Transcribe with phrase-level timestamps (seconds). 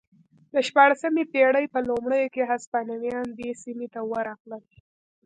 [0.53, 4.63] د شپاړسمې پېړۍ په لومړیو کې هسپانویان دې سیمې ته ورغلل